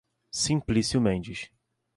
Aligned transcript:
Simplício 0.31 0.99
Mendes 0.99 1.51